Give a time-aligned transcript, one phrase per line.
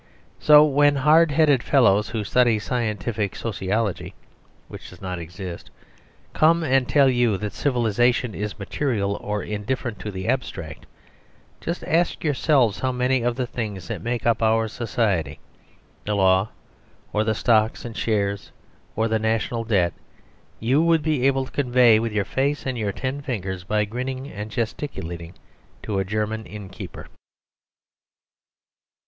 [0.39, 4.15] So when hard headed fellows who study scientific sociology
[4.67, 5.69] (which does not exist)
[6.33, 10.87] come and tell you that civilisation is material or indifferent to the abstract,
[11.59, 15.37] just ask yourselves how many of the things that make up our Society,
[16.03, 16.49] the Law,
[17.13, 18.51] or the Stocks and Shares,
[18.95, 19.93] or the National Debt,
[20.59, 24.31] you would be able to convey with your face and your ten fingers by grinning
[24.31, 25.35] and gesticulating
[25.83, 27.05] to a German innkeeper.